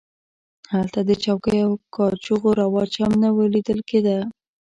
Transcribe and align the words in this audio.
هلته 0.73 0.99
د 1.09 1.11
چوکیو 1.23 1.65
او 1.67 1.73
کاچوغو 1.95 2.49
رواج 2.61 2.91
هم 3.03 3.13
نه 3.23 3.29
و 3.35 3.37
لیدل 3.53 3.79
کېده. 3.89 4.17